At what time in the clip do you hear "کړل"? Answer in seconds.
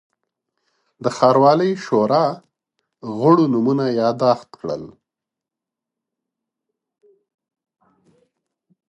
4.57-4.83